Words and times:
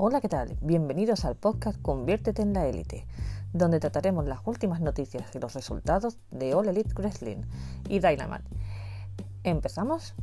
Hola, 0.00 0.20
¿qué 0.20 0.28
tal? 0.28 0.56
Bienvenidos 0.60 1.24
al 1.24 1.34
podcast 1.34 1.82
Conviértete 1.82 2.40
en 2.40 2.52
la 2.52 2.68
élite, 2.68 3.04
donde 3.52 3.80
trataremos 3.80 4.28
las 4.28 4.38
últimas 4.44 4.80
noticias 4.80 5.34
y 5.34 5.40
los 5.40 5.54
resultados 5.54 6.18
de 6.30 6.54
All 6.54 6.68
Elite 6.68 6.94
Wrestling 6.94 7.38
y 7.88 7.98
Dynamite. 7.98 8.44
¿Empezamos? 9.42 10.14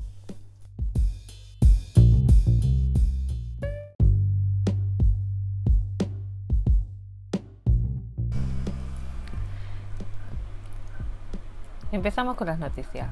Empezamos 11.92 12.38
con 12.38 12.48
las 12.48 12.60
noticias. 12.60 13.10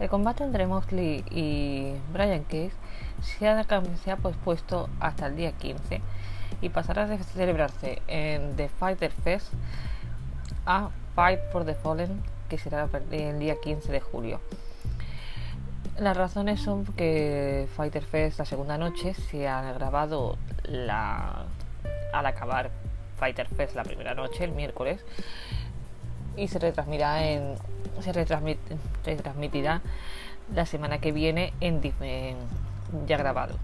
El 0.00 0.08
combate 0.08 0.44
entre 0.44 0.66
Moxley 0.66 1.24
y 1.30 1.92
Brian 2.10 2.44
Case 2.44 2.72
se 3.20 3.46
ha, 3.46 3.62
se 4.02 4.10
ha 4.10 4.16
pospuesto 4.16 4.88
hasta 4.98 5.26
el 5.26 5.36
día 5.36 5.52
15 5.52 6.00
y 6.62 6.68
pasará 6.70 7.04
a 7.04 7.18
celebrarse 7.18 8.00
en 8.08 8.56
The 8.56 8.70
Fighter 8.70 9.12
Fest 9.12 9.52
a 10.64 10.88
Fight 11.14 11.40
for 11.52 11.66
the 11.66 11.74
Fallen, 11.74 12.22
que 12.48 12.56
será 12.56 12.88
el 13.10 13.38
día 13.38 13.56
15 13.60 13.92
de 13.92 14.00
julio. 14.00 14.40
Las 15.98 16.16
razones 16.16 16.60
son 16.60 16.86
que 16.86 17.68
Fighter 17.76 18.02
Fest 18.02 18.38
la 18.38 18.46
segunda 18.46 18.78
noche 18.78 19.12
se 19.12 19.48
ha 19.48 19.72
grabado 19.72 20.38
la, 20.64 21.44
al 22.14 22.24
acabar 22.24 22.70
Fighter 23.18 23.48
Fest 23.48 23.74
la 23.74 23.84
primera 23.84 24.14
noche, 24.14 24.44
el 24.44 24.52
miércoles, 24.52 25.04
y 26.36 26.48
se 26.48 26.58
retransmitirá 26.58 27.30
en 27.30 27.56
se 28.02 28.12
la 30.54 30.66
semana 30.66 30.98
que 30.98 31.12
viene 31.12 31.52
en, 31.60 31.80
ya 33.06 33.16
grabado. 33.16 33.56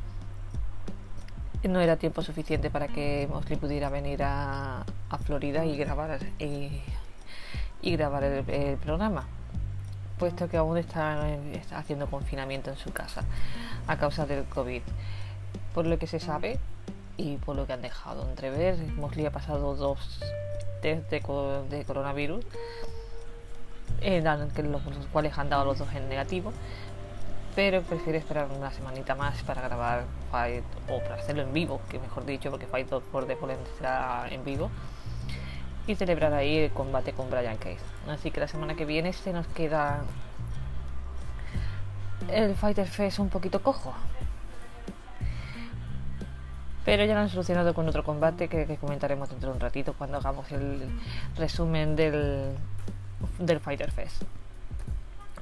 No 1.65 1.81
era 1.81 1.97
tiempo 1.97 2.23
suficiente 2.23 2.71
para 2.71 2.87
que 2.87 3.27
Mosley 3.31 3.59
pudiera 3.59 3.89
venir 3.89 4.23
a, 4.23 4.85
Florida 5.25 5.65
y 5.65 5.77
grabar 5.77 6.19
y, 6.39 7.97
grabar 7.97 8.25
el, 8.25 8.77
programa, 8.77 9.25
puesto 10.19 10.49
que 10.49 10.57
aún 10.57 10.77
está 10.77 11.27
haciendo 11.73 12.09
confinamiento 12.09 12.71
en 12.71 12.77
su 12.77 12.93
casa 12.93 13.25
a 13.87 13.97
causa 13.97 14.27
del 14.27 14.45
COVID. 14.45 14.83
Por 15.75 15.87
lo 15.87 15.99
que 15.99 16.07
se 16.07 16.21
sabe 16.21 16.59
y 17.17 17.37
por 17.37 17.57
lo 17.57 17.67
que 17.67 17.73
han 17.73 17.83
dejado 17.83 18.29
entrever, 18.29 18.77
Mosley 18.97 19.27
ha 19.27 19.31
pasado 19.31 19.75
dos 19.75 20.21
test 20.83 21.11
de, 21.11 21.85
coronavirus, 21.87 22.45
eh, 24.01 24.23
los, 24.23 24.83
cuales 25.13 25.37
han 25.39 25.49
dado 25.49 25.65
los 25.65 25.79
dos 25.79 25.93
en 25.95 26.09
negativo, 26.09 26.53
pero 27.55 27.83
prefiere 27.83 28.19
esperar 28.19 28.49
una 28.55 28.71
semanita 28.71 29.15
más 29.15 29.43
para 29.43 29.63
grabar 29.63 30.05
Fight 30.31 30.65
o 30.91 31.01
para 31.01 31.15
hacerlo 31.15 31.43
en 31.43 31.53
vivo, 31.53 31.81
que 31.89 31.99
mejor 31.99 32.27
dicho, 32.27 32.51
porque 32.51 32.67
Fight 32.67 32.89
por 32.89 33.27
Default 33.27 33.57
será 33.79 34.27
en 34.31 34.45
vivo 34.45 34.71
y 35.87 35.95
celebrar 35.95 36.35
ahí 36.35 36.59
el 36.59 36.71
combate 36.71 37.13
con 37.13 37.31
Brian 37.31 37.57
Case. 37.57 37.79
Así 38.09 38.31
que 38.31 38.41
la 38.41 38.49
semana 38.49 38.75
que 38.75 38.85
viene 38.85 39.13
se 39.13 39.33
nos 39.33 39.47
queda 39.49 40.03
el 42.31 42.55
Fighter 42.55 42.87
Fest 42.87 43.19
un 43.19 43.29
poquito 43.29 43.63
cojo, 43.63 43.95
pero 46.87 47.05
ya 47.05 47.15
lo 47.15 47.21
han 47.21 47.29
solucionado 47.29 47.75
con 47.75 47.89
otro 47.89 48.05
combate 48.05 48.47
que, 48.47 48.77
comentaremos 48.77 49.29
dentro 49.29 49.51
de 49.51 49.57
un 49.57 49.61
ratito 49.61 49.93
cuando 49.99 50.19
hagamos 50.19 50.51
el 50.53 50.89
resumen 51.37 51.97
del, 51.97 52.55
del 53.41 53.59
Fighter 53.59 53.91
Fest. 53.91 54.23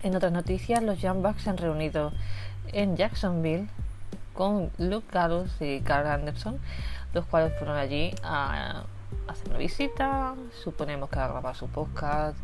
En 0.03 0.17
otras 0.17 0.33
noticias, 0.33 0.83
los 0.83 1.03
Young 1.03 1.20
Bucks 1.20 1.42
se 1.42 1.50
han 1.50 1.59
reunido 1.59 2.12
en 2.72 2.97
Jacksonville 2.97 3.69
con 4.33 4.70
Luke 4.78 5.06
Gallows 5.12 5.55
y 5.61 5.81
Carl 5.81 6.06
Anderson, 6.06 6.59
los 7.12 7.27
cuales 7.27 7.53
fueron 7.59 7.77
allí 7.77 8.15
a 8.22 8.84
hacer 9.28 9.50
una 9.50 9.59
visita, 9.59 10.34
suponemos 10.62 11.10
que 11.10 11.19
a 11.19 11.28
grabar 11.28 11.54
su 11.54 11.69
podcast, 11.69 12.38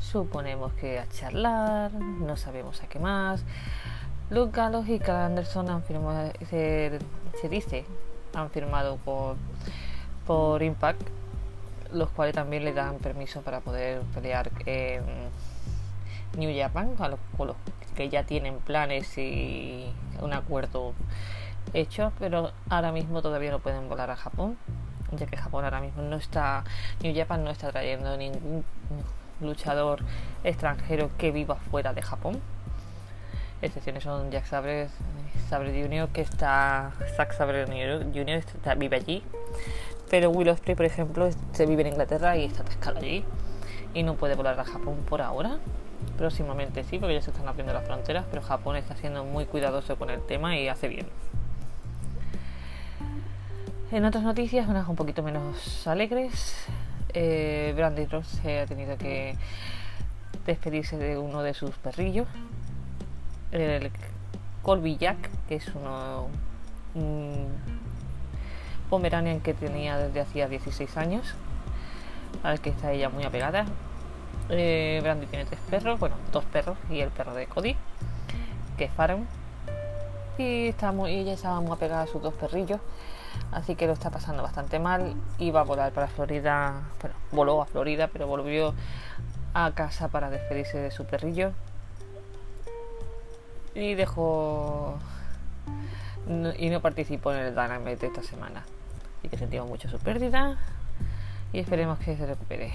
suponemos 0.00 0.72
que 0.72 0.98
a 0.98 1.06
charlar, 1.10 1.92
no 1.92 2.38
sabemos 2.38 2.82
a 2.82 2.86
qué 2.86 2.98
más. 2.98 3.44
Luke 4.30 4.56
Gallows 4.56 4.88
y 4.88 4.98
Carl 4.98 5.26
Anderson 5.26 5.68
han 5.68 5.82
firmado, 5.82 6.32
se, 6.48 6.98
se 7.38 7.48
dice 7.50 7.84
han 8.34 8.50
firmado 8.50 8.96
por, 8.96 9.36
por 10.26 10.62
Impact, 10.62 11.02
los 11.92 12.08
cuales 12.10 12.34
también 12.34 12.64
le 12.64 12.72
dan 12.72 12.98
permiso 12.98 13.42
para 13.42 13.60
poder 13.60 14.00
pelear 14.14 14.50
en 14.66 15.02
New 16.36 16.50
Japan, 16.56 16.94
a 16.98 17.08
los, 17.08 17.18
que 17.94 18.08
ya 18.08 18.24
tienen 18.24 18.58
planes 18.58 19.18
y 19.18 19.86
un 20.20 20.32
acuerdo 20.32 20.94
hecho, 21.74 22.12
pero 22.18 22.52
ahora 22.68 22.92
mismo 22.92 23.22
todavía 23.22 23.50
no 23.50 23.58
pueden 23.58 23.88
volar 23.88 24.10
a 24.10 24.16
Japón, 24.16 24.56
ya 25.12 25.26
que 25.26 25.36
Japón 25.36 25.64
ahora 25.64 25.80
mismo 25.80 26.02
no 26.02 26.16
está, 26.16 26.64
New 27.02 27.14
Japan 27.14 27.44
no 27.44 27.50
está 27.50 27.70
trayendo 27.70 28.16
ningún 28.16 28.64
luchador 29.40 30.00
extranjero 30.44 31.10
que 31.18 31.30
viva 31.30 31.56
fuera 31.56 31.92
de 31.92 32.02
Japón. 32.02 32.40
Excepciones 33.62 34.02
son 34.02 34.30
Jack 34.32 34.44
Sabre, 34.46 34.88
Sabre 35.48 35.70
Jr., 35.82 36.08
que 36.08 36.20
está. 36.20 36.92
Zack 37.16 37.32
Sabre 37.32 37.64
Jr. 37.64 38.28
Está, 38.28 38.74
vive 38.74 38.96
allí. 38.96 39.22
Pero 40.10 40.30
Will 40.30 40.48
Ospreay, 40.48 40.76
por 40.76 40.84
ejemplo, 40.84 41.30
se 41.52 41.66
vive 41.66 41.82
en 41.82 41.88
Inglaterra 41.88 42.36
y 42.36 42.44
está 42.44 42.62
atascado 42.62 42.98
allí. 42.98 43.24
Y 43.94 44.02
no 44.02 44.14
puede 44.16 44.34
volar 44.34 44.58
a 44.58 44.64
Japón 44.64 44.96
por 45.08 45.22
ahora. 45.22 45.58
Próximamente 46.18 46.82
sí, 46.82 46.98
porque 46.98 47.14
ya 47.14 47.22
se 47.22 47.30
están 47.30 47.46
abriendo 47.46 47.72
las 47.72 47.84
fronteras. 47.84 48.24
Pero 48.28 48.42
Japón 48.42 48.76
está 48.76 48.96
siendo 48.96 49.24
muy 49.24 49.46
cuidadoso 49.46 49.96
con 49.96 50.10
el 50.10 50.20
tema 50.26 50.58
y 50.58 50.68
hace 50.68 50.88
bien. 50.88 51.06
En 53.92 54.04
otras 54.04 54.24
noticias, 54.24 54.66
unas 54.68 54.88
un 54.88 54.96
poquito 54.96 55.22
menos 55.22 55.86
alegres, 55.86 56.66
eh, 57.14 57.72
Brandy 57.76 58.06
Ross 58.06 58.40
ha 58.40 58.66
tenido 58.66 58.96
que 58.96 59.36
despedirse 60.46 60.96
de 60.96 61.18
uno 61.18 61.42
de 61.42 61.54
sus 61.54 61.76
perrillos, 61.76 62.26
el 63.52 63.90
Colby 64.62 64.96
Jack, 64.96 65.30
que 65.48 65.56
es 65.56 65.68
uno, 65.74 66.28
un 66.94 67.48
Pomeranian 68.90 69.40
que 69.40 69.54
tenía 69.54 69.98
desde 69.98 70.20
hacía 70.20 70.48
16 70.48 70.96
años, 70.96 71.34
al 72.42 72.60
que 72.60 72.70
está 72.70 72.92
ella 72.92 73.08
muy 73.08 73.24
apegada. 73.24 73.66
Eh, 74.48 75.00
Brandy 75.02 75.26
tiene 75.26 75.44
tres 75.44 75.60
perros, 75.70 76.00
bueno, 76.00 76.16
dos 76.32 76.44
perros 76.44 76.76
y 76.90 77.00
el 77.00 77.10
perro 77.10 77.34
de 77.34 77.46
Cody, 77.46 77.76
que 78.76 78.84
es 78.84 78.92
Faron. 78.92 79.26
Y 80.38 80.68
está 80.68 80.92
muy, 80.92 81.12
ella 81.12 81.34
estaba 81.34 81.60
muy 81.60 81.72
apegada 81.72 82.02
a 82.02 82.06
sus 82.06 82.22
dos 82.22 82.34
perrillos, 82.34 82.80
así 83.52 83.76
que 83.76 83.86
lo 83.86 83.92
está 83.92 84.10
pasando 84.10 84.42
bastante 84.42 84.78
mal. 84.78 85.14
Iba 85.38 85.60
a 85.60 85.64
volar 85.64 85.92
para 85.92 86.08
Florida, 86.08 86.82
bueno, 87.00 87.16
voló 87.32 87.62
a 87.62 87.66
Florida, 87.66 88.08
pero 88.10 88.26
volvió 88.26 88.74
a 89.52 89.70
casa 89.72 90.08
para 90.08 90.30
despedirse 90.30 90.78
de 90.78 90.90
su 90.90 91.04
perrillo 91.04 91.52
y 93.74 93.94
dejó 93.94 94.98
y 96.58 96.70
no 96.70 96.80
participó 96.80 97.32
en 97.32 97.40
el 97.40 97.54
Dynamite 97.54 98.06
esta 98.06 98.22
semana. 98.22 98.62
Y 99.22 99.28
que 99.28 99.36
sentimos 99.36 99.68
mucho 99.68 99.88
su 99.88 99.98
pérdida 99.98 100.56
y 101.52 101.58
esperemos 101.58 101.98
que 101.98 102.16
se 102.16 102.26
recupere. 102.26 102.72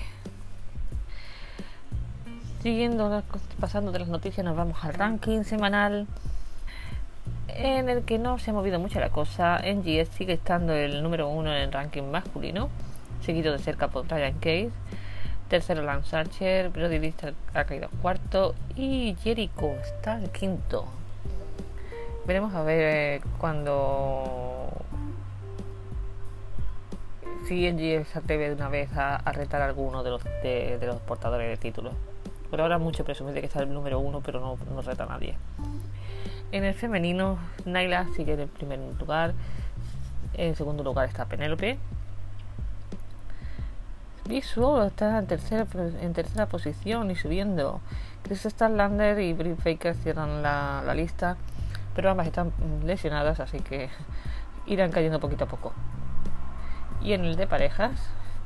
Siguiendo, 2.61 3.23
pasando 3.59 3.91
de 3.91 3.99
las 3.99 4.07
noticias, 4.07 4.43
nos 4.45 4.55
vamos 4.55 4.83
al 4.83 4.93
ranking 4.93 5.43
semanal 5.43 6.07
en 7.47 7.89
el 7.89 8.03
que 8.03 8.19
no 8.19 8.39
se 8.39 8.51
ha 8.51 8.53
movido 8.53 8.79
mucho 8.79 8.99
la 8.99 9.09
cosa. 9.09 9.59
NGS 9.59 10.09
sigue 10.09 10.33
estando 10.33 10.73
el 10.73 11.01
número 11.01 11.27
uno 11.29 11.51
en 11.51 11.61
el 11.61 11.71
ranking 11.71 12.03
masculino, 12.03 12.69
seguido 13.21 13.53
de 13.53 13.59
cerca 13.59 13.87
por 13.87 14.07
Ryan 14.07 14.33
Case. 14.33 14.71
Tercero 15.47 15.81
Lance 15.81 16.15
Archer, 16.15 16.69
Brody 16.69 16.99
Lister 16.99 17.33
ha 17.53 17.63
caído 17.63 17.89
cuarto 18.01 18.53
y 18.75 19.15
Jericho 19.23 19.71
está 19.81 20.19
el 20.19 20.29
quinto. 20.29 20.85
Veremos 22.25 22.53
a 22.53 22.63
ver 22.63 22.81
eh, 22.81 23.21
cuando 23.37 24.69
si 27.47 27.71
NG 27.71 28.05
se 28.05 28.19
atreve 28.19 28.49
de 28.49 28.55
una 28.55 28.67
vez 28.67 28.89
a, 28.97 29.19
retar 29.31 29.61
a 29.61 29.65
alguno 29.65 30.03
de 30.03 30.09
los, 30.09 30.23
de, 30.43 30.79
los 30.81 30.99
portadores 31.01 31.49
de 31.49 31.55
títulos. 31.55 31.93
Por 32.49 32.59
ahora 32.59 32.77
mucho 32.77 33.05
presumir 33.05 33.33
de 33.33 33.39
que 33.39 33.47
está 33.47 33.61
el 33.61 33.73
número 33.73 33.99
uno, 33.99 34.19
pero 34.19 34.41
no, 34.41 34.57
no 34.73 34.81
reta 34.81 35.05
a 35.05 35.07
nadie. 35.07 35.35
En 36.51 36.65
el 36.65 36.73
femenino, 36.73 37.39
Naila 37.65 38.07
sigue 38.17 38.33
en 38.33 38.41
el 38.41 38.47
primer 38.49 38.79
lugar. 38.99 39.33
En 40.33 40.57
segundo 40.57 40.83
lugar 40.83 41.07
está 41.07 41.25
Penélope 41.25 41.77
Visual 44.27 44.87
está 44.87 45.19
en 45.19 45.27
tercera, 45.27 45.65
en 46.01 46.13
tercera 46.13 46.47
posición 46.47 47.09
y 47.11 47.15
subiendo. 47.15 47.79
Chris 48.23 48.41
Starlander 48.43 49.19
y 49.21 49.31
Britt 49.31 49.63
Baker 49.63 49.95
cierran 49.95 50.43
la, 50.43 50.93
lista, 50.93 51.37
pero 51.95 52.09
ambas 52.09 52.27
están 52.27 52.51
lesionadas, 52.83 53.39
así 53.39 53.59
que 53.59 53.89
irán 54.65 54.91
cayendo 54.91 55.21
poquito 55.21 55.45
a 55.45 55.47
poco. 55.47 55.71
Y 57.01 57.13
en 57.13 57.23
el 57.23 57.37
de 57.37 57.47
parejas, 57.47 57.91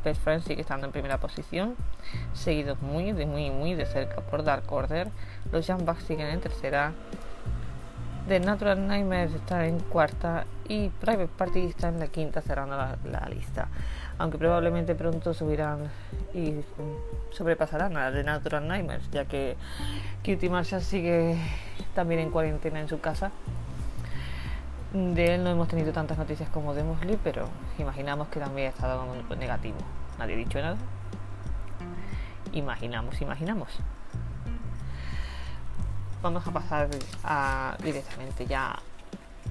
Best 0.06 0.22
Friends 0.22 0.46
sigue 0.46 0.62
estando 0.62 0.86
en 0.86 0.92
primera 0.92 1.18
posición, 1.18 1.76
seguidos 2.34 2.80
muy, 2.82 3.12
muy, 3.14 3.50
muy 3.50 3.74
de 3.74 3.88
cerca 3.88 4.22
por 4.22 4.44
Dark 4.44 4.72
Order. 4.72 5.10
Los 5.52 5.66
Young 5.66 5.84
Bucks 5.84 6.04
siguen 6.04 6.28
en 6.28 6.42
tercera. 6.42 6.94
The 8.32 8.40
Natural 8.40 8.88
Nightmares 8.88 9.34
está 9.34 9.68
en 9.68 9.82
cuarta 9.82 10.46
y 10.70 10.88
Private 10.88 11.28
Party 11.28 11.66
está 11.66 11.90
en 11.90 12.00
la 12.00 12.08
quinta 12.08 12.40
cerrando 12.40 12.78
la, 12.78 13.28
lista. 13.30 13.68
Aunque 14.20 14.38
probablemente 14.38 14.96
pronto 14.96 15.34
subirán 15.34 15.92
y 16.34 16.62
sobrepasarán 17.32 17.98
a 17.98 18.10
The 18.10 18.24
Natural 18.24 18.66
Nightmares, 18.66 19.12
ya 19.12 19.26
que 19.26 19.58
Cutie 20.24 20.50
Marshall 20.50 20.82
sigue 20.82 21.36
también 21.94 22.22
en 22.22 22.32
cuarentena 22.32 22.80
en 22.80 22.88
su 22.88 23.02
casa. 23.02 23.32
De 24.94 25.36
él 25.36 25.44
no 25.44 25.50
hemos 25.50 25.68
tenido 25.68 25.92
tantas 25.92 26.18
noticias 26.18 26.48
como 26.52 26.74
de 26.74 26.86
Mosley, 26.86 27.20
pero 27.22 27.50
imaginamos 27.80 28.30
que 28.30 28.40
también 28.40 28.68
ha 28.68 28.70
estado 28.70 29.06
negativo. 29.38 29.80
Nadie 30.18 30.36
ha 30.36 30.38
dicho 30.38 30.62
nada. 30.62 30.78
Imaginamos, 32.54 33.20
imaginamos 33.20 33.78
vamos 36.22 36.46
a 36.48 36.52
pasar 36.52 36.90
directamente 37.84 38.46
ya 38.46 38.78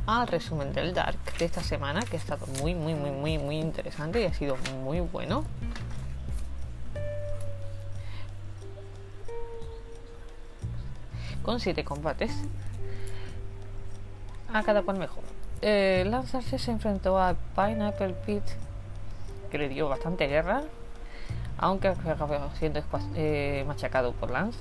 al 0.06 0.26
resumen 0.26 0.72
del 0.72 0.94
Dark 0.94 1.18
de 1.38 1.44
esta 1.44 1.62
semana, 1.62 2.00
que 2.02 2.16
ha 2.16 2.18
estado 2.18 2.46
muy, 2.60 2.74
muy, 2.74 2.94
muy, 2.94 3.10
muy, 3.10 3.38
muy 3.38 3.58
interesante 3.58 4.22
y 4.22 4.24
ha 4.24 4.32
sido 4.32 4.56
muy 4.82 5.00
bueno. 5.00 5.44
Con 11.42 11.60
siete 11.60 11.84
combates. 11.84 12.32
A 14.52 14.62
cada 14.62 14.82
cual 14.82 14.98
mejor. 14.98 15.22
Eh, 15.62 16.04
Lance 16.06 16.58
se 16.58 16.70
enfrentó 16.70 17.20
a 17.20 17.34
Pineapple 17.54 18.14
Pit, 18.26 18.42
que 19.50 19.58
le 19.58 19.68
dio 19.68 19.88
bastante 19.88 20.26
guerra, 20.26 20.62
aunque 21.58 21.88
acabó 21.88 22.50
siendo 22.58 22.82
eh, 23.14 23.64
machacado 23.66 24.12
por 24.12 24.30
Lance. 24.30 24.58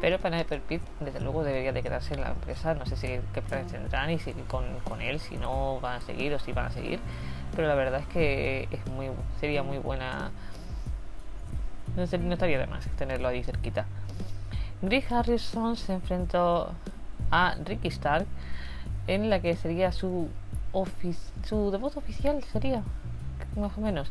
Pero 0.00 0.18
Pineapple 0.18 0.60
Pit, 0.60 0.82
desde 1.00 1.20
luego, 1.20 1.42
debería 1.42 1.72
de 1.72 1.82
quedarse 1.82 2.14
en 2.14 2.20
la 2.20 2.30
empresa. 2.30 2.74
No 2.74 2.86
sé 2.86 2.96
si 2.96 3.08
qué 3.34 3.42
planes 3.42 3.72
tendrán 3.72 4.10
y 4.10 4.18
si 4.18 4.32
con, 4.32 4.64
con 4.84 5.00
él, 5.00 5.18
si 5.18 5.36
no 5.36 5.80
van 5.80 5.96
a 5.96 6.00
seguir 6.00 6.32
o 6.34 6.38
si 6.38 6.52
van 6.52 6.66
a 6.66 6.70
seguir. 6.70 7.00
Pero 7.56 7.66
la 7.66 7.74
verdad 7.74 8.00
es 8.00 8.06
que 8.06 8.68
es 8.70 8.86
muy, 8.86 9.08
sería 9.40 9.62
muy 9.62 9.78
buena. 9.78 10.30
No, 11.96 12.04
estaría 12.04 12.58
de 12.58 12.66
más 12.66 12.86
tenerlo 12.96 13.28
ahí 13.28 13.42
cerquita. 13.42 13.86
Rick 14.82 15.10
Harrison 15.10 15.76
se 15.76 15.94
enfrentó 15.94 16.72
a 17.32 17.56
Ricky 17.64 17.88
Stark 17.88 18.26
en 19.08 19.30
la 19.30 19.40
que 19.40 19.56
sería 19.56 19.90
su 19.90 20.28
su 21.44 21.70
debut 21.70 21.96
oficial 21.96 22.42
sería 22.52 22.82
más 23.56 23.76
o 23.76 23.80
menos 23.80 24.10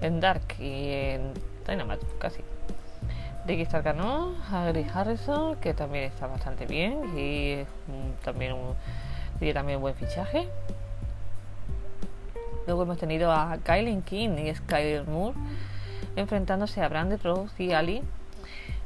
en 0.00 0.20
Dark 0.20 0.42
y 0.58 0.90
en 0.90 1.34
Dynamite 1.66 2.04
casi 2.18 2.40
Ricky 3.46 3.62
Stark 3.62 3.84
ganó 3.84 4.34
a 4.50 4.64
Gary 4.64 4.86
Harrison, 4.92 5.56
que 5.56 5.74
también 5.74 6.04
está 6.04 6.26
bastante 6.26 6.64
bien 6.64 7.18
y 7.18 7.64
también 8.24 8.54
un, 8.54 8.74
también 9.52 9.76
un 9.76 9.82
buen 9.82 9.94
fichaje. 9.94 10.48
Luego 12.66 12.84
hemos 12.84 12.96
tenido 12.96 13.30
a 13.30 13.58
Kylie 13.62 14.00
King 14.00 14.38
y 14.38 14.54
Skyler 14.54 15.06
Moore 15.06 15.36
enfrentándose 16.16 16.80
a 16.80 16.88
Brandy 16.88 17.16
Rose 17.16 17.62
y 17.62 17.72
Ali, 17.72 18.02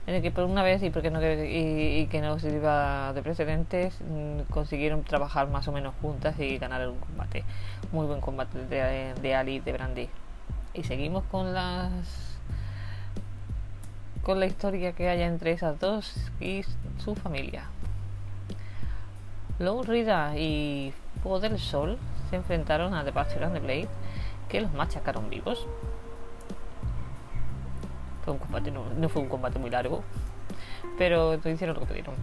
en 0.09 0.15
el 0.15 0.23
que 0.23 0.33
por 0.33 0.45
una 0.45 0.65
vez 0.65 0.83
y, 0.83 0.91
porque 0.91 1.11
no, 1.11 1.21
y, 1.23 2.09
que 2.11 2.21
no 2.21 2.41
sirva 2.41 3.13
de 3.13 3.23
precedentes 3.23 3.97
mm, 4.01 4.51
consiguieron 4.51 5.05
trabajar 5.05 5.49
más 5.49 5.69
o 5.69 5.73
menos 5.73 5.95
juntas 6.01 6.35
y 6.41 6.59
ganar 6.59 6.89
un 6.89 6.99
combate. 6.99 7.45
Muy 7.93 8.07
buen 8.07 8.21
combate 8.21 8.65
de, 8.65 9.15
de 9.15 9.35
Ali 9.37 9.57
y 9.57 9.61
de 9.61 9.73
Brandy. 9.73 10.09
Y 10.75 10.83
seguimos 10.83 11.23
con 11.31 11.55
las 11.55 12.38
con 14.29 14.41
la 14.41 14.45
historia 14.45 14.93
que 14.93 15.09
haya 15.09 15.25
entre 15.25 15.53
esas 15.53 15.81
dos 15.81 16.15
y 16.39 16.63
su 17.03 17.15
familia. 17.15 17.63
Low 19.59 19.83
Rida 19.83 20.37
y 20.37 20.93
Fuego 21.23 21.41
del 21.41 21.59
Sol 21.59 21.97
se 22.29 22.37
enfrentaron 22.37 22.93
a 22.93 23.07
The 23.07 23.11
Bachelor 23.11 23.45
and 23.45 23.55
the 23.55 23.61
Blade, 23.61 23.89
que 24.51 24.61
los 24.61 24.71
machacaron 24.75 25.31
vivos. 25.31 25.67
Fue 28.23 28.35
un 28.35 28.39
combate, 28.39 28.71
no, 28.71 29.09
fue 29.09 29.23
un 29.23 29.31
combate 29.31 29.59
muy 29.59 29.71
largo, 29.71 30.05
pero 30.99 31.37
hicieron 31.37 31.77
lo 31.77 31.81
que 31.81 31.87
pudieron. 31.87 32.15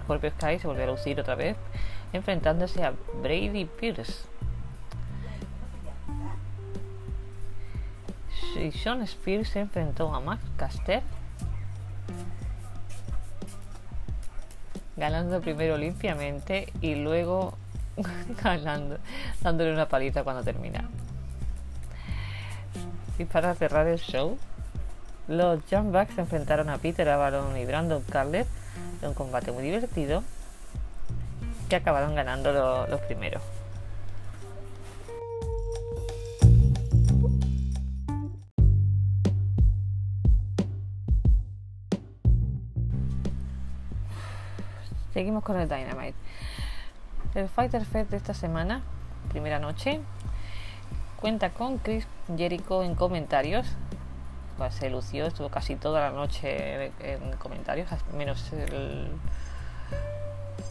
Scorpio 0.00 0.30
Sky 0.30 0.58
se 0.58 0.66
volvió 0.66 0.84
a 0.84 0.86
lucir 0.86 1.20
otra 1.20 1.34
vez, 1.34 1.54
enfrentándose 2.14 2.82
a 2.82 2.94
Brady 3.22 3.66
Pierce. 3.66 4.29
Y 8.60 8.72
Sean 8.72 9.02
Spears 9.02 9.48
se 9.48 9.60
enfrentó 9.60 10.14
a 10.14 10.20
Max 10.20 10.42
Caster 10.56 11.02
ganando 14.96 15.40
primero 15.40 15.78
limpiamente 15.78 16.72
y 16.82 16.94
luego 16.94 17.56
ganando, 18.42 18.98
dándole 19.40 19.72
una 19.72 19.88
palita 19.88 20.22
cuando 20.22 20.42
termina. 20.42 20.88
Y 23.18 23.24
para 23.24 23.54
cerrar 23.54 23.86
el 23.86 23.98
show, 23.98 24.38
los 25.26 25.60
Jump 25.70 25.94
se 26.14 26.20
enfrentaron 26.20 26.68
a 26.68 26.78
Peter 26.78 27.08
Avalon 27.08 27.56
y 27.56 27.64
Brandon 27.64 28.02
Carlet 28.02 28.46
en 29.00 29.08
un 29.08 29.14
combate 29.14 29.52
muy 29.52 29.62
divertido 29.62 30.22
que 31.68 31.76
acabaron 31.76 32.14
ganando 32.14 32.86
los 32.88 33.00
primeros. 33.02 33.42
Seguimos 45.12 45.42
con 45.42 45.58
el 45.58 45.68
Dynamite. 45.68 46.14
El 47.34 47.48
Fighter 47.48 47.84
Fest 47.84 48.10
de 48.10 48.16
esta 48.16 48.32
semana, 48.32 48.82
primera 49.30 49.58
noche, 49.58 50.00
cuenta 51.20 51.50
con 51.50 51.78
Chris 51.78 52.06
Jericho 52.36 52.84
en 52.84 52.94
comentarios. 52.94 53.66
Pues 54.56 54.74
se 54.74 54.88
lució, 54.88 55.26
estuvo 55.26 55.48
casi 55.48 55.74
toda 55.74 56.00
la 56.00 56.10
noche 56.10 56.92
en 57.00 57.32
comentarios, 57.38 57.88
menos 58.16 58.52
el. 58.52 59.08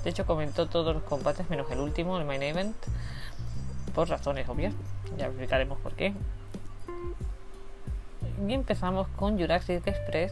De 0.03 0.09
hecho, 0.09 0.25
comentó 0.25 0.67
todos 0.67 0.93
los 0.93 1.03
combates 1.03 1.49
menos 1.49 1.69
el 1.71 1.79
último, 1.79 2.17
el 2.17 2.23
main 2.23 2.41
event, 2.41 2.75
por 3.93 4.07
razones 4.07 4.47
obvias. 4.47 4.73
Ya 5.17 5.25
explicaremos 5.25 5.77
por 5.79 5.93
qué. 5.93 6.13
Y 8.47 8.53
empezamos 8.53 9.07
con 9.17 9.37
Jurassic 9.37 9.85
Express, 9.85 10.31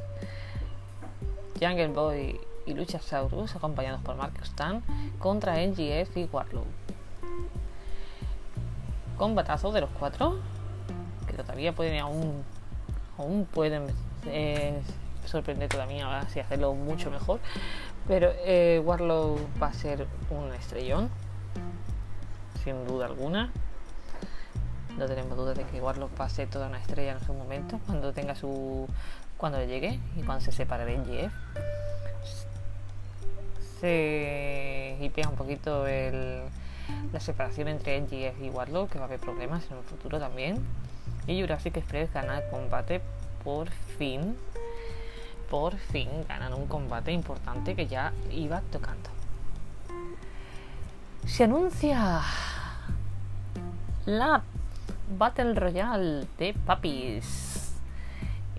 Jungle 1.60 1.88
Boy 1.88 2.40
y 2.68 2.74
Luchasaurus, 2.74 3.56
acompañados 3.56 4.02
por 4.02 4.16
Mark 4.16 4.34
Stan, 4.44 4.84
contra 5.18 5.56
NGF 5.66 6.18
y 6.18 6.30
Warlow. 6.32 6.66
Combatazo 9.18 9.72
de 9.72 9.82
los 9.82 9.90
cuatro, 9.98 10.38
que 11.26 11.34
todavía 11.34 11.74
pueden 11.74 12.00
aún, 12.00 12.44
aún 13.18 13.46
pueden 13.46 13.88
eh, 14.26 14.80
sorprender 15.26 15.70
todavía 15.70 16.28
si 16.30 16.40
hacerlo 16.40 16.74
mucho 16.74 17.10
mejor. 17.10 17.40
Pero 18.08 18.32
eh, 18.46 18.82
Warlow 18.86 19.40
va 19.62 19.68
a 19.68 19.74
ser 19.74 20.06
un 20.30 20.54
estrellón, 20.54 21.10
sin 22.64 22.86
duda 22.86 23.06
alguna. 23.06 23.50
No 24.98 25.06
tenemos 25.06 25.38
duda 25.38 25.54
de 25.54 25.64
que 25.64 25.80
Warlock 25.80 26.20
va 26.20 26.26
a 26.26 26.30
ser 26.30 26.50
toda 26.50 26.68
una 26.68 26.80
estrella 26.80 27.14
en 27.14 27.24
su 27.24 27.34
momento, 27.34 27.80
cuando 27.86 28.14
tenga 28.14 28.36
su. 28.36 28.88
cuando 29.38 29.60
le 29.60 29.68
llegue 29.68 30.00
y 30.16 30.24
cuando 30.24 30.44
se 30.44 30.52
separe 30.52 30.86
de 30.86 30.98
NGF 30.98 31.34
se 33.80 34.98
hipea 35.00 35.30
un 35.30 35.36
poquito 35.36 35.86
la 35.86 37.20
separación 37.20 37.68
entre 37.68 38.00
NGF 38.02 38.42
y 38.42 38.50
Warlock, 38.50 38.92
que 38.92 38.98
va 39.00 39.06
a 39.06 39.08
haber 39.08 39.20
problemas 39.20 39.70
en 39.72 39.78
el 39.78 39.84
futuro 39.84 40.20
también. 40.20 40.66
Y 41.28 41.42
Jurassic 41.42 41.78
Express 41.78 42.14
gana 42.14 42.40
el 42.40 42.50
combate 42.50 43.02
por 43.44 43.70
fin. 43.70 44.38
Por 45.50 45.78
fin 45.78 46.10
ganan 46.28 46.54
un 46.54 46.68
combate 46.68 47.12
importante 47.12 47.76
que 47.76 47.88
ya 47.88 48.14
iba 48.32 48.62
tocando. 48.72 49.10
Se 51.26 51.44
anuncia 51.44 52.22
la 54.06 54.42
Battle 55.18 55.54
Royale 55.54 56.26
de 56.38 56.54
Papis. 56.54 57.67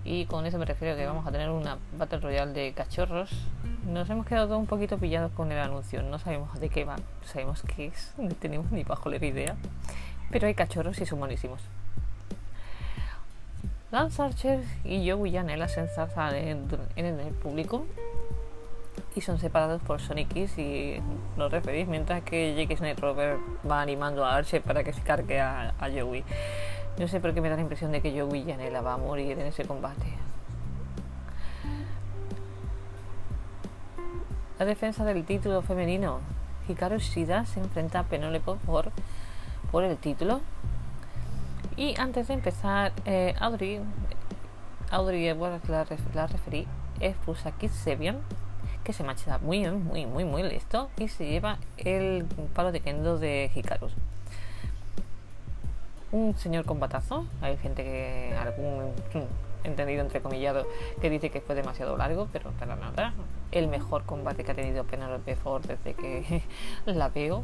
Y 0.09 0.25
con 0.25 0.47
eso 0.47 0.57
me 0.57 0.65
refiero 0.65 0.95
a 0.95 0.97
que 0.97 1.05
vamos 1.05 1.27
a 1.27 1.31
tener 1.31 1.51
una 1.51 1.77
Battle 1.95 2.19
Royale 2.19 2.51
de 2.51 2.73
cachorros 2.73 3.29
nos 3.85 4.09
hemos 4.09 4.25
quedado 4.25 4.57
un 4.57 4.65
poquito 4.65 4.97
pillados 4.97 5.31
con 5.33 5.51
el 5.51 5.59
anuncio. 5.59 6.01
No 6.01 6.17
sabemos 6.17 6.59
de 6.59 6.69
qué 6.69 6.83
va, 6.83 6.95
sabemos 7.23 7.61
qué 7.61 7.87
es, 7.87 8.13
no 8.17 8.29
tenemos 8.29 8.71
ni 8.71 8.83
bajo 8.83 9.07
la 9.07 9.17
idea. 9.17 9.55
Pero 10.31 10.47
hay 10.47 10.55
cachorros 10.55 10.99
y 10.99 11.05
son 11.05 11.19
buenísimos. 11.19 11.61
Lance 13.91 14.19
Archer 14.19 14.63
y 14.83 15.07
Joey 15.07 15.31
Janela 15.31 15.67
se 15.67 15.81
enzarzan 15.81 16.33
en, 16.35 17.19
el 17.19 17.33
público 17.35 17.85
y 19.15 19.21
son 19.21 19.37
separados 19.37 19.79
por 19.83 20.01
Sonic 20.01 20.33
Kiss 20.33 20.57
y 20.57 21.01
los 21.37 21.51
referís, 21.51 21.87
mientras 21.87 22.23
que 22.23 22.55
Jake 22.55 22.95
Rover 22.95 23.37
va 23.69 23.81
animando 23.81 24.25
a 24.25 24.35
Archer 24.35 24.63
para 24.63 24.83
que 24.83 24.91
se 24.91 25.01
cargue 25.01 25.39
a, 25.39 25.75
a 25.79 25.89
Joey. 25.91 26.23
No 26.99 27.07
sé 27.07 27.21
por 27.21 27.33
qué 27.33 27.39
me 27.39 27.47
da 27.47 27.55
la 27.55 27.61
impresión 27.61 27.93
de 27.93 28.01
que 28.01 28.11
Joey 28.11 28.43
Janela 28.43 28.81
va 28.81 28.95
a 28.95 28.97
morir 28.97 29.39
en 29.39 29.47
ese 29.47 29.63
combate. 29.63 30.05
La 34.59 34.65
defensa 34.65 35.05
del 35.05 35.23
título 35.23 35.61
femenino 35.61 36.19
Hikaru 36.67 36.97
Shida 36.99 37.45
se 37.45 37.61
enfrenta 37.61 37.99
a 37.99 38.03
Penélope 38.03 38.59
por, 38.65 38.91
por 39.71 39.85
el 39.85 39.95
título. 39.95 40.41
Y 41.77 41.97
antes 41.97 42.27
de 42.27 42.33
empezar, 42.33 42.91
eh, 43.05 43.33
Audrey, 43.39 43.79
Audrey 44.91 45.31
bueno, 45.31 45.61
la, 45.69 45.85
referí, 45.85 46.67
expulsa 46.99 47.47
a 47.47 47.51
Kid 47.53 47.71
Sebian, 47.71 48.19
que 48.83 48.91
se 48.91 49.05
marcha 49.05 49.37
muy, 49.37 49.65
muy, 49.71 50.05
muy, 50.05 50.25
muy 50.25 50.43
listo 50.43 50.89
y 50.97 51.07
se 51.07 51.25
lleva 51.25 51.59
el 51.77 52.25
palo 52.53 52.73
de 52.73 52.81
kendo 52.81 53.17
de 53.17 53.49
Hikaru. 53.55 53.87
Un 56.11 56.35
señor 56.37 56.65
combatazo, 56.65 57.25
hay 57.41 57.57
gente 57.57 57.83
que, 57.83 58.35
algún 58.39 58.93
entendido 59.63 60.01
entrecomillado, 60.01 60.65
que 61.01 61.09
dice 61.09 61.29
que 61.29 61.41
fue 61.41 61.55
demasiado 61.55 61.95
largo, 61.97 62.27
pero 62.31 62.51
para 62.51 62.75
nada. 62.75 63.13
El 63.51 63.67
mejor 63.67 64.03
combate 64.05 64.43
que 64.43 64.51
ha 64.51 64.55
tenido 64.55 64.83
Penelope 64.85 65.35
Ford 65.35 65.63
desde 65.65 65.93
que 65.93 66.43
la 66.85 67.09
veo. 67.09 67.43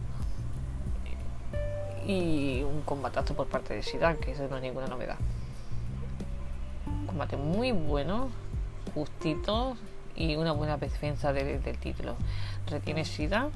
Y 2.08 2.64
un 2.64 2.82
combatazo 2.82 3.34
por 3.36 3.48
parte 3.48 3.74
de 3.74 3.84
Sidan, 3.84 4.18
que 4.18 4.32
eso 4.32 4.48
no 4.48 4.58
es 4.58 4.62
ninguna 4.62 4.88
novedad. 4.88 5.18
Un 6.86 7.08
combate 7.08 7.36
muy 7.36 7.72
bueno, 7.72 8.30
justito 8.94 9.76
y 10.16 10.36
una 10.36 10.52
buena 10.52 10.78
defensa 10.78 11.34
del 11.34 11.78
título. 11.80 12.16
Retiene 12.68 13.06
Sida, 13.06 13.50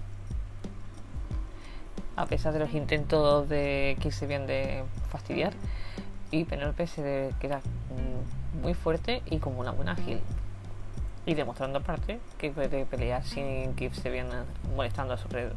a 2.20 2.26
pesar 2.26 2.52
de 2.52 2.60
los 2.60 2.74
intentos 2.74 3.48
de 3.48 3.98
que 4.02 4.12
se 4.12 4.28
bien 4.28 4.46
de 4.46 4.84
fastidiar. 5.10 5.54
Y 6.32 6.44
Penelope 6.44 6.86
se 6.86 7.34
queda 7.40 7.62
muy 8.62 8.74
fuerte 8.74 9.22
y 9.26 9.38
como 9.38 9.62
una 9.62 9.72
buena 9.72 9.96
Gil 9.96 10.20
Y 11.26 11.34
demostrando 11.34 11.80
aparte 11.80 12.20
que 12.38 12.52
puede 12.52 12.86
pelear 12.86 13.24
sin 13.24 13.74
que 13.74 13.92
se 13.94 14.10
viene 14.10 14.36
molestando 14.76 15.14
a 15.14 15.18
su 15.18 15.28
alrededor. 15.28 15.56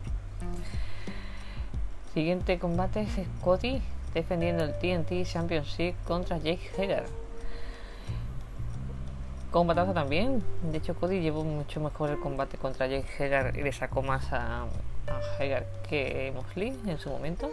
Siguiente 2.14 2.58
combate 2.60 3.00
es 3.02 3.26
Scotty 3.40 3.82
defendiendo 4.14 4.62
el 4.62 4.78
TNT 4.78 5.24
Championship 5.24 5.94
contra 6.06 6.38
Jake 6.38 6.70
Hager. 6.78 7.04
Combatazo 9.50 9.92
también. 9.92 10.44
De 10.70 10.78
hecho, 10.78 10.94
Cody 10.94 11.20
llevó 11.20 11.42
mucho 11.42 11.80
mejor 11.80 12.10
el 12.10 12.20
combate 12.20 12.56
contra 12.56 12.86
Jake 12.86 13.08
Hager 13.18 13.58
y 13.58 13.62
le 13.62 13.72
sacó 13.72 14.02
más 14.02 14.32
a, 14.32 14.66
a 15.08 15.18
Hager 15.36 15.66
que 15.88 16.32
Mosley 16.34 16.78
en 16.86 16.98
su 16.98 17.10
momento. 17.10 17.50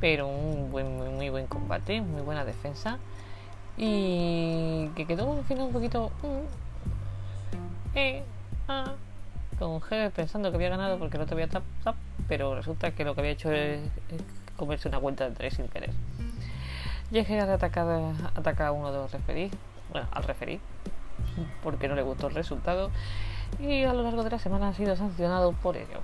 Pero 0.00 0.26
un 0.28 0.70
buen, 0.70 0.96
muy, 0.96 1.08
muy 1.08 1.28
buen 1.30 1.46
combate, 1.46 2.00
muy 2.00 2.22
buena 2.22 2.44
defensa 2.44 2.98
y 3.76 4.88
que 4.94 5.06
quedó 5.06 5.26
un 5.26 5.44
final 5.44 5.66
un 5.66 5.72
poquito 5.72 6.12
mm, 6.22 7.96
eh, 7.96 8.22
ah, 8.68 8.92
con 9.58 9.76
Heger 9.76 10.12
pensando 10.12 10.50
que 10.50 10.56
había 10.56 10.68
ganado 10.68 10.98
porque 10.98 11.18
no 11.18 11.26
te 11.26 11.34
había 11.34 11.48
tap, 11.48 11.62
tap, 11.82 11.96
pero 12.28 12.54
resulta 12.54 12.92
que 12.92 13.04
lo 13.04 13.14
que 13.14 13.20
había 13.20 13.32
hecho 13.32 13.52
es, 13.52 13.80
comerse 14.56 14.88
una 14.88 14.98
vuelta 14.98 15.28
de 15.28 15.34
tres 15.34 15.54
sin 15.54 15.68
querer. 15.68 15.90
Y 17.10 17.18
Heger 17.18 17.50
ataca, 17.50 18.12
ataca 18.34 18.68
a 18.68 18.72
uno 18.72 18.92
de 18.92 18.98
los 18.98 19.12
referís, 19.12 19.52
bueno, 19.90 20.08
al 20.12 20.24
referí, 20.24 20.60
porque 21.62 21.88
no 21.88 21.94
le 21.94 22.02
gustó 22.02 22.28
el 22.28 22.34
resultado 22.34 22.90
y 23.58 23.84
a 23.84 23.92
lo 23.92 24.02
largo 24.02 24.24
de 24.24 24.30
la 24.30 24.38
semana 24.38 24.68
ha 24.68 24.74
sido 24.74 24.96
sancionado 24.96 25.52
por 25.52 25.76
ello. 25.76 26.00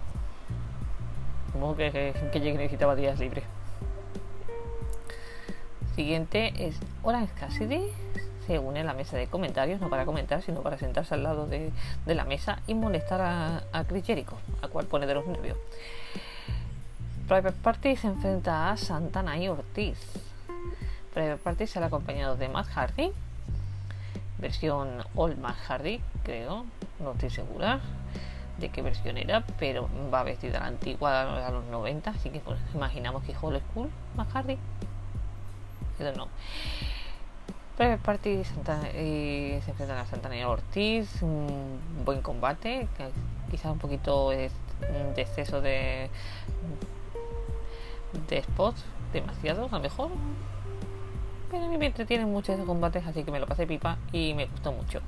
Como 1.52 1.76
que, 1.76 1.90
que, 2.33 2.40
necesitaba 2.40 2.95
días 2.95 3.19
libres 3.19 3.45
siguiente 6.00 6.54
es 6.57 6.76
Orange 7.02 7.30
Cassidy. 7.38 7.83
Se 8.47 8.59
une 8.59 8.80
a 8.80 8.85
la 8.85 8.95
mesa 8.95 9.19
de 9.19 9.26
comentarios, 9.26 9.83
no 9.83 9.90
para 9.90 10.07
comentar, 10.07 10.40
sino 10.40 10.62
para 10.62 10.78
sentarse 10.78 11.12
al 11.12 11.23
lado 11.23 11.47
de, 11.47 11.73
la 12.07 12.25
mesa 12.25 12.61
y 12.66 12.73
molestar 12.73 13.21
a, 13.21 13.64
a 13.71 13.85
Chris 13.85 14.07
Jericho, 14.07 14.38
a 14.62 14.69
cual 14.69 14.87
pone 14.87 15.07
de 15.07 15.12
los 15.12 15.26
nervios. 15.26 15.59
Private 17.28 17.57
Party 17.62 17.97
se 17.97 18.07
enfrenta 18.07 18.71
a 18.71 18.78
Santana 18.78 19.37
y 19.37 19.49
Ortiz. 19.49 19.99
Private 21.12 21.37
Party 21.37 21.66
será 21.66 21.87
acompañado 21.87 22.35
de 22.37 22.49
Matt 22.49 22.69
Hardy, 22.69 23.12
versión 24.38 25.04
Old 25.14 25.38
Matt 25.38 25.59
Hardy, 25.69 26.00
creo, 26.25 26.64
no 27.02 27.12
estoy 27.12 27.30
segura 27.30 27.80
de 28.59 28.69
qué 28.69 28.83
versión 28.83 29.16
era, 29.16 29.45
pero 29.59 29.88
va 30.12 30.23
vestida 30.23 30.59
a 30.59 30.61
la 30.61 30.66
antigua 30.66 31.47
a 31.47 31.50
los 31.50 31.64
90, 31.66 32.11
así 32.11 32.30
que 32.30 32.40
pues, 32.40 32.59
imaginamos 32.75 33.23
que 33.25 33.33
es 33.33 33.38
Old 33.40 33.61
School 33.71 33.90
Matt 34.16 34.30
Hardy 34.33 34.59
no. 36.16 36.28
Private 37.76 38.02
Party 38.02 38.30
y 38.30 38.45
se 38.45 39.71
enfrentan 39.71 39.99
a 39.99 40.07
Santana 40.07 40.49
Ortiz, 40.49 41.23
un 41.23 41.78
buen 42.04 42.21
combate, 42.21 42.88
quizás 43.50 43.73
un 43.73 43.78
poquito 43.78 44.30
de, 44.30 44.50
exceso 45.16 45.61
de, 45.61 46.11
de 48.28 48.42
spots, 48.42 48.85
demasiado 49.12 49.66
a 49.66 49.71
lo 49.71 49.80
mejor. 49.80 50.11
Pero 51.50 51.64
a 51.64 51.69
mí 51.69 51.78
me 51.78 51.87
entretienen 51.87 52.30
mucho 52.30 52.52
esos 52.52 52.66
combates, 52.66 53.07
así 53.07 53.25
que 53.25 53.30
me 53.30 53.40
lo 53.40 53.47
pasé 53.47 53.66
pipa 53.66 53.97
y 54.12 54.35
me 54.35 54.47
gustó 54.47 54.73
mucho. 54.73 55.00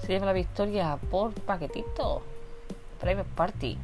Se 0.00 0.08
lleva 0.08 0.26
la 0.26 0.32
victoria 0.32 0.98
por 1.10 1.32
paquetito. 1.32 2.22
Private 3.00 3.28
Party. 3.34 3.78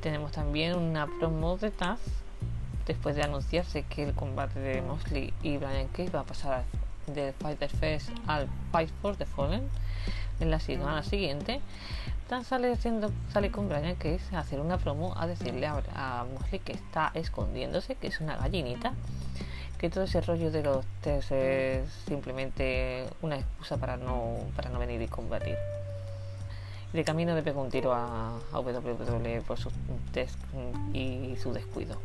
Tenemos 0.00 0.32
también 0.32 0.76
una 0.76 1.06
promo 1.18 1.56
de 1.56 1.70
Taz 1.70 2.00
después 2.86 3.14
de 3.16 3.22
anunciarse 3.22 3.84
que 3.84 4.02
el 4.02 4.14
combate 4.14 4.58
de 4.58 4.82
Mosley 4.82 5.32
y 5.42 5.56
Brian 5.56 5.88
Cage 5.88 6.10
va 6.10 6.20
a 6.20 6.24
pasar 6.24 6.64
del 7.06 7.32
Fighter 7.34 7.70
Fest 7.70 8.10
al 8.26 8.48
Fight 8.70 8.90
for 9.00 9.16
the 9.16 9.26
Fallen 9.26 9.68
en 10.40 10.50
la 10.50 10.60
semana 10.60 11.02
siguiente, 11.02 11.60
Tan 12.28 12.44
sale, 12.44 12.72
haciendo, 12.72 13.12
sale 13.30 13.50
con 13.50 13.68
Brian 13.68 13.94
Cage 13.96 14.34
a 14.34 14.38
hacer 14.38 14.58
una 14.58 14.78
promo 14.78 15.12
a 15.18 15.26
decirle 15.26 15.66
a, 15.66 16.24
Mosley 16.32 16.60
que 16.60 16.72
está 16.72 17.10
escondiéndose, 17.12 17.94
que 17.96 18.06
es 18.06 18.20
una 18.22 18.36
gallinita, 18.36 18.94
que 19.82 19.90
todo 19.90 20.04
ese 20.04 20.20
rollo 20.20 20.52
de 20.52 20.62
los 20.62 20.86
test 21.00 21.32
es 21.32 21.90
simplemente 22.06 23.04
una 23.20 23.34
excusa 23.36 23.78
para 23.78 23.96
no, 23.96 24.36
para 24.54 24.70
no 24.70 24.78
venir 24.78 25.02
y 25.02 25.08
combatir. 25.08 25.56
de 26.92 27.02
camino 27.02 27.34
le 27.34 27.42
pegó 27.42 27.62
un 27.62 27.68
tiro 27.68 27.92
a, 27.92 28.38
a 28.52 28.60
WWE 28.60 29.42
por 29.44 29.58
sus 29.58 29.72
test 30.12 30.38
y 30.92 31.34
su 31.42 31.52
descuido. 31.52 31.96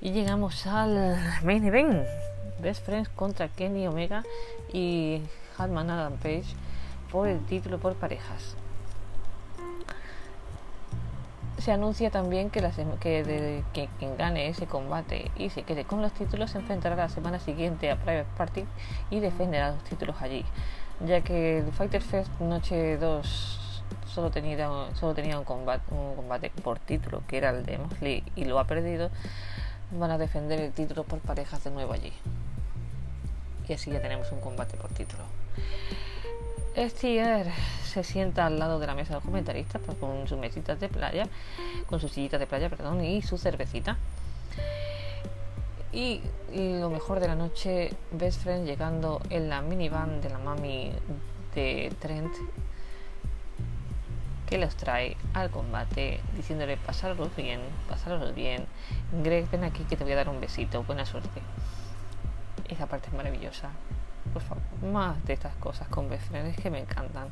Y 0.00 0.12
llegamos 0.12 0.68
al 0.68 1.16
main 1.42 1.64
event. 1.64 2.06
Best 2.60 2.86
Friends 2.86 3.08
contra 3.08 3.48
Kenny 3.48 3.88
Omega 3.88 4.22
y 4.72 5.20
Hatman 5.58 5.90
Adam 5.90 6.12
Page 6.12 6.54
por 7.10 7.26
el 7.26 7.44
título 7.44 7.78
por 7.80 7.96
parejas. 7.96 8.54
Se 11.66 11.72
anuncia 11.72 12.12
también 12.12 12.48
que, 12.48 12.62
quien 13.98 14.16
gane 14.16 14.46
ese 14.46 14.68
combate 14.68 15.32
y 15.34 15.50
se 15.50 15.64
quede 15.64 15.84
con 15.84 16.00
los 16.00 16.12
títulos 16.12 16.52
se 16.52 16.58
enfrentará 16.58 16.94
la 16.94 17.08
semana 17.08 17.40
siguiente 17.40 17.90
a 17.90 17.96
Private 17.96 18.28
Party 18.36 18.64
y 19.10 19.18
defenderá 19.18 19.72
los 19.72 19.82
títulos 19.82 20.14
allí, 20.22 20.44
ya 21.04 21.22
que 21.22 21.58
el 21.58 21.72
Fighter 21.72 22.02
Fest 22.02 22.30
Noche 22.38 22.98
2 22.98 23.82
solo 24.06 24.30
tenía, 24.30 24.70
solo 24.94 25.12
tenía 25.12 25.40
un, 25.40 25.44
combate, 25.44 25.92
un 25.92 26.14
combate 26.14 26.50
por 26.62 26.78
título 26.78 27.22
que 27.26 27.38
era 27.38 27.50
el 27.50 27.66
de 27.66 27.78
Mosley 27.78 28.22
y 28.36 28.44
lo 28.44 28.60
ha 28.60 28.64
perdido 28.68 29.10
van 29.90 30.12
a 30.12 30.18
defender 30.18 30.60
el 30.60 30.70
título 30.70 31.02
por 31.02 31.18
parejas 31.18 31.64
de 31.64 31.72
nuevo 31.72 31.94
allí. 31.94 32.12
Y 33.66 33.72
así 33.72 33.90
ya 33.90 34.00
tenemos 34.00 34.30
un 34.30 34.38
combate 34.38 34.76
por 34.76 34.92
título. 34.92 35.24
Estier 36.76 37.50
se 37.84 38.04
sienta 38.04 38.44
al 38.44 38.58
lado 38.58 38.78
de 38.78 38.86
la 38.86 38.94
mesa 38.94 39.08
de 39.08 39.14
los 39.14 39.24
comentaristas 39.24 39.80
pues, 39.84 39.96
con 39.96 40.28
sus 40.28 40.38
mesitas 40.38 40.78
de 40.78 40.90
playa, 40.90 41.26
con 41.86 42.00
sus 42.00 42.12
sillitas 42.12 42.38
de 42.38 42.46
playa, 42.46 42.68
perdón, 42.68 43.02
y 43.02 43.22
su 43.22 43.38
cervecita. 43.38 43.96
Y 45.90 46.20
lo 46.52 46.90
mejor 46.90 47.20
de 47.20 47.28
la 47.28 47.34
noche, 47.34 47.90
Best 48.12 48.42
Friend 48.42 48.66
llegando 48.66 49.22
en 49.30 49.48
la 49.48 49.62
minivan 49.62 50.20
de 50.20 50.28
la 50.28 50.38
mami 50.38 50.92
de 51.54 51.90
Trent 51.98 52.34
que 54.46 54.58
los 54.58 54.76
trae 54.76 55.16
al 55.32 55.50
combate 55.50 56.20
diciéndole 56.36 56.76
pasarlos 56.76 57.34
bien, 57.34 57.60
pasarlos 57.88 58.34
bien. 58.34 58.66
Greg, 59.24 59.50
ven 59.50 59.64
aquí 59.64 59.84
que 59.84 59.96
te 59.96 60.04
voy 60.04 60.12
a 60.12 60.16
dar 60.16 60.28
un 60.28 60.40
besito, 60.40 60.82
buena 60.84 61.06
suerte. 61.06 61.40
Esa 62.68 62.86
parte 62.86 63.08
es 63.08 63.14
maravillosa. 63.14 63.70
Por 64.32 64.42
favor, 64.42 64.62
más 64.92 65.24
de 65.24 65.32
estas 65.32 65.54
cosas 65.56 65.88
con 65.88 66.08
Befren, 66.08 66.46
es 66.46 66.56
que 66.56 66.70
me 66.70 66.80
encantan. 66.80 67.28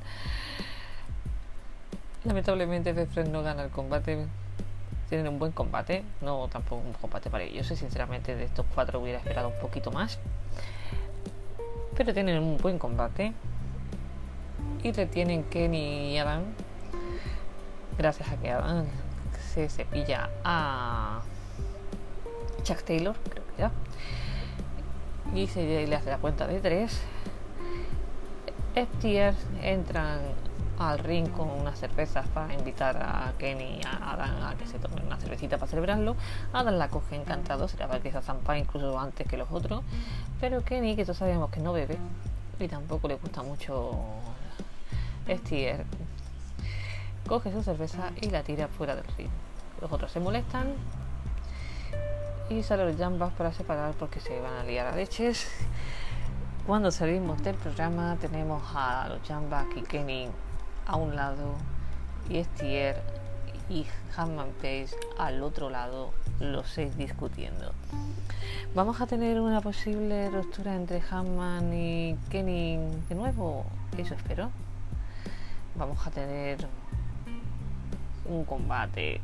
Lamentablemente 2.25 2.93
Befren 2.93 3.31
no 3.31 3.43
gana 3.43 3.63
el 3.63 3.71
combate. 3.71 4.27
Tienen 5.09 5.29
un 5.29 5.39
buen 5.39 5.53
combate, 5.53 6.03
no 6.23 6.49
tampoco 6.49 6.83
un 6.83 6.95
combate 6.95 7.31
para 7.31 7.45
ellos. 7.45 7.67
Sinceramente 7.67 8.35
de 8.35 8.45
estos 8.45 8.65
cuatro 8.75 9.01
hubiera 9.01 9.19
esperado 9.19 9.49
un 9.49 9.59
poquito 9.59 9.91
más. 9.91 10.19
Pero 11.97 12.15
tienen 12.15 12.43
un 12.43 12.57
buen 12.57 12.79
combate. 12.79 13.33
Y 14.83 14.93
retienen 14.93 15.45
Kenny 15.45 16.13
y 16.13 16.19
Adam 16.19 16.43
gracias 17.97 18.29
a 18.29 18.37
que 18.37 18.51
Adam 18.51 18.87
se 19.53 19.69
cepilla 19.69 20.31
a 20.43 21.23
Chuck 22.63 22.83
Taylor, 22.83 23.17
y 25.35 25.47
se 25.49 25.87
le 25.87 25.97
hace 25.97 26.11
la 26.11 26.19
cuenta 26.19 26.47
de 26.47 26.61
tres. 26.61 27.00
FTR 28.75 29.35
entran 29.62 30.21
al 30.79 30.99
ring 30.99 31.29
con 31.31 31.49
unas 31.49 31.79
cervezas 31.79 32.26
para 32.29 32.53
invitar 32.55 32.97
a 32.97 33.33
Kenny 33.38 33.79
y 33.81 33.83
a 33.85 34.12
Adam 34.12 34.43
a 34.43 34.55
que 34.57 34.67
se 34.67 34.79
tomen 34.79 35.07
una 35.07 35.17
cervecita 35.19 35.59
para 35.59 35.71
celebrarlo. 35.71 36.17
Adam 36.53 36.75
la 36.75 36.88
coge 36.88 37.17
encantado, 37.17 37.69
se 37.69 37.76
la 37.79 37.87
va 37.87 37.97
a 37.97 38.00
que 38.00 38.11
zampa 38.11 38.59
incluso 38.59 38.99
antes 38.99 39.26
que 39.26 39.37
los 39.37 39.50
otros. 39.50 39.83
Pero 40.41 40.64
Kenny, 40.64 40.97
que 40.97 41.05
todos 41.05 41.19
sabemos 41.19 41.50
que 41.50 41.61
no 41.61 41.73
bebe 41.73 41.99
y 42.59 42.69
tampoco 42.69 43.09
le 43.09 43.17
gusta 43.17 43.43
mucho 43.43 43.93
Stier, 45.29 45.85
coge 47.26 47.53
su 47.53 47.62
cerveza 47.62 48.11
y 48.21 48.31
la 48.31 48.43
tira 48.43 48.69
fuera 48.69 48.95
del 48.95 49.07
ring. 49.17 49.31
Los 49.81 49.91
otros 49.91 50.11
se 50.12 50.21
molestan 50.21 50.75
y 52.51 52.63
salen 52.63 52.89
los 52.89 52.97
jambas 52.97 53.33
para 53.33 53.53
separar 53.53 53.95
porque 53.95 54.21
se 54.21 54.41
van 54.41 54.55
a 54.55 54.65
liar 54.65 54.87
a 54.87 54.97
leches. 54.97 55.49
Cuando 56.67 56.91
salimos 56.91 57.43
del 57.43 57.57
programa 57.57 58.17
tenemos 58.21 58.63
a 58.75 59.09
los 59.09 59.27
jambas 59.27 59.67
y 59.77 59.83
Kenny 59.83 60.29
a 60.87 60.97
un 60.97 61.15
lado 61.17 61.55
y 62.29 62.39
Estier 62.39 63.03
y 63.69 63.87
Hanman 64.17 64.51
Pace 64.57 64.91
al 65.19 65.43
otro 65.43 65.71
lado, 65.71 66.13
los 66.41 66.69
seis 66.69 66.97
discutiendo. 66.97 67.73
¿Vamos 68.75 69.01
a 69.01 69.07
tener 69.07 69.41
una 69.41 69.61
posible 69.61 70.31
ruptura 70.31 70.75
entre 70.75 71.03
Hanman 71.11 71.73
y 71.73 72.17
Kenny 72.31 72.79
de 73.09 73.15
nuevo? 73.15 73.65
Eso 73.97 74.15
espero. 74.15 74.51
Vamos 75.77 76.07
a 76.07 76.11
tener 76.11 76.67
un 78.27 78.45
combate 78.45 79.21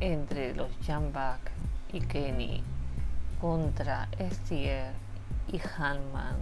entre 0.00 0.54
los 0.54 0.70
Jambak 0.86 1.50
y 1.96 2.00
Kenny 2.00 2.62
contra 3.40 4.08
Estier 4.18 4.92
y 5.48 5.60
Hanman 5.78 6.36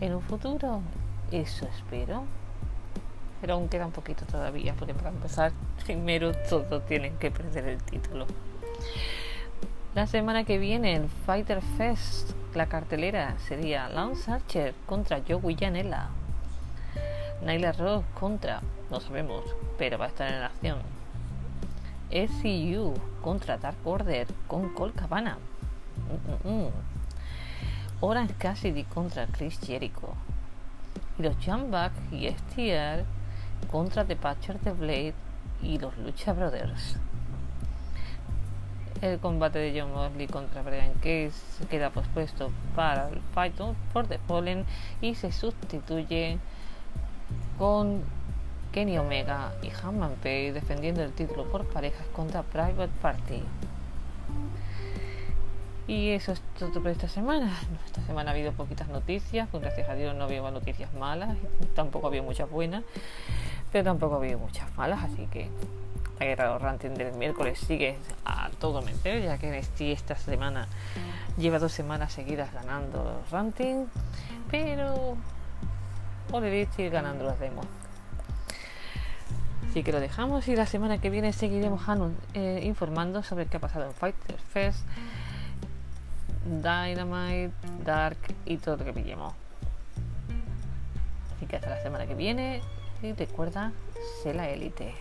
en 0.00 0.14
un 0.14 0.22
futuro. 0.22 0.80
Eso 1.30 1.66
espero 1.66 2.24
pero 3.44 3.56
aún 3.56 3.68
queda 3.68 3.84
un 3.84 3.92
poquito 3.92 4.24
todavía, 4.24 4.72
porque 4.72 4.94
para 4.94 5.10
empezar, 5.10 5.52
primero 5.84 6.32
todos 6.48 6.86
tienen 6.86 7.18
que 7.18 7.30
perder 7.30 7.68
el 7.68 7.82
título. 7.82 8.24
La 9.94 10.06
semana 10.06 10.44
que 10.44 10.56
viene 10.56 10.94
en 10.94 11.10
Fighter 11.10 11.60
Fest, 11.76 12.30
la 12.54 12.70
cartelera 12.70 13.36
sería 13.46 13.90
Lance 13.90 14.30
Archer 14.30 14.74
contra 14.86 15.20
Joey 15.28 15.58
Janela. 15.60 16.08
Nyla 17.44 17.72
Rose 17.72 18.06
contra, 18.18 18.62
no 18.90 18.98
sabemos, 18.98 19.44
pero 19.76 19.98
va 19.98 20.06
a 20.06 20.08
estar 20.08 20.32
en 20.32 20.42
acción. 20.42 20.78
SCU 22.10 22.94
contra 23.22 23.56
Dark 23.58 23.76
Order 23.84 24.26
con 24.46 24.72
Cole 24.74 24.92
Cabana. 24.92 25.38
Mm, 26.44 26.48
mm, 26.48 26.64
mm. 26.64 26.70
Orange 28.00 28.34
Cassidy 28.34 28.84
contra 28.84 29.26
Chris 29.26 29.58
Jericho. 29.60 30.14
Y 31.18 31.22
los 31.22 31.36
Jumbuck 31.44 31.92
y 32.12 32.28
STR 32.28 33.04
contra 33.70 34.04
The 34.04 34.16
Patcher 34.16 34.60
de 34.60 34.72
Blade 34.72 35.14
y 35.62 35.78
los 35.78 35.96
Lucha 35.98 36.32
Brothers. 36.32 36.96
El 39.00 39.18
combate 39.18 39.58
de 39.58 39.80
John 39.80 39.92
Mosley 39.92 40.26
contra 40.26 40.62
Brian 40.62 40.94
Case 40.94 41.66
queda 41.68 41.90
pospuesto 41.90 42.52
para 42.74 43.08
el 43.08 43.20
Fight 43.34 43.54
for 43.92 44.06
the 44.06 44.18
Fallen 44.26 44.64
y 45.00 45.14
se 45.14 45.32
sustituye 45.32 46.38
con 47.58 48.02
Kenny 48.74 48.98
Omega 48.98 49.52
y 49.62 49.70
Hanman 49.70 50.16
Page 50.16 50.52
defendiendo 50.52 51.02
el 51.02 51.12
título 51.12 51.44
por 51.44 51.64
parejas 51.64 52.06
contra 52.08 52.42
Private 52.42 52.92
Party. 53.00 53.42
Y 55.86 56.10
eso 56.10 56.32
es 56.32 56.42
todo 56.58 56.82
por 56.82 56.88
esta 56.88 57.08
semana. 57.08 57.56
Esta 57.86 58.02
semana 58.02 58.30
ha 58.30 58.34
habido 58.34 58.52
poquitas 58.52 58.88
noticias, 58.88 59.48
pues 59.50 59.62
gracias 59.62 59.88
a 59.88 59.94
Dios 59.94 60.14
no 60.16 60.24
había 60.24 60.42
noticias 60.50 60.92
malas, 60.94 61.36
tampoco 61.74 62.08
había 62.08 62.22
muchas 62.22 62.50
buenas 62.50 62.82
pero 63.74 63.82
tampoco 63.82 64.14
ha 64.14 64.18
habido 64.18 64.38
muchas 64.38 64.72
malas, 64.76 65.02
así 65.02 65.26
que 65.26 65.48
la 66.20 66.26
guerra 66.26 66.58
rankings 66.58 66.96
del 66.96 67.12
miércoles 67.14 67.58
sigue 67.58 67.96
a 68.24 68.48
todo 68.60 68.82
meter, 68.82 69.20
ya 69.20 69.36
que 69.36 69.50
NXT 69.50 69.80
esta 69.80 70.14
semana 70.14 70.68
lleva 71.36 71.58
dos 71.58 71.72
semanas 71.72 72.12
seguidas 72.12 72.54
ganando 72.54 73.02
los 73.02 73.30
rankings, 73.32 73.88
pero 74.48 75.16
All 76.30 76.68
sigue 76.76 76.90
ganando 76.90 77.24
los 77.24 77.36
demos. 77.40 77.66
Así 79.74 79.82
que 79.82 79.90
lo 79.90 79.98
dejamos 79.98 80.46
y 80.46 80.54
la 80.54 80.66
semana 80.66 80.98
que 80.98 81.10
viene 81.10 81.32
seguiremos 81.32 81.82
eh, 82.34 82.60
informando 82.62 83.24
sobre 83.24 83.46
qué 83.46 83.56
ha 83.56 83.60
pasado 83.60 83.86
en 83.86 83.92
Fighter 83.92 84.38
Fest, 84.38 84.78
Dynamite, 86.46 87.50
Dark 87.84 88.16
y 88.46 88.58
todo 88.58 88.76
lo 88.76 88.84
que 88.84 88.92
pillemos. 88.92 89.34
Así 91.34 91.46
que 91.46 91.56
hasta 91.56 91.70
la 91.70 91.82
semana 91.82 92.06
que 92.06 92.14
viene 92.14 92.62
y 93.02 93.14
recuerda, 93.14 93.72
sé 94.22 94.32
la 94.32 94.48
élite. 94.48 94.94